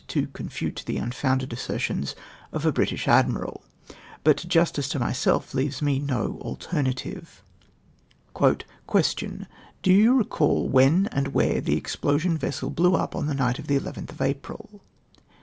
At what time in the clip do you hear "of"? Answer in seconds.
2.51-2.65, 13.59-13.67, 14.09-14.21